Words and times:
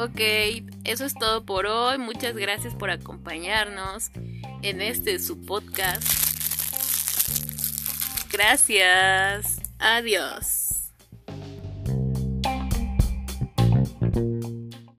Ok, 0.00 0.20
eso 0.84 1.04
es 1.04 1.14
todo 1.14 1.44
por 1.44 1.66
hoy. 1.66 1.98
Muchas 1.98 2.36
gracias 2.36 2.72
por 2.72 2.88
acompañarnos 2.88 4.12
en 4.62 4.80
este 4.80 5.18
su 5.18 5.44
podcast. 5.44 6.04
Gracias. 8.30 9.60
Adiós. 9.80 10.92